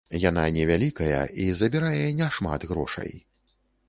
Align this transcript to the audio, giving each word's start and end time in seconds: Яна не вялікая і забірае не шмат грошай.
Яна 0.29 0.43
не 0.53 0.63
вялікая 0.69 1.19
і 1.43 1.45
забірае 1.59 2.07
не 2.21 2.29
шмат 2.39 2.65
грошай. 2.73 3.13